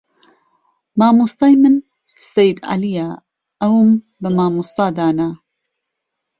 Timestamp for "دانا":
4.97-5.29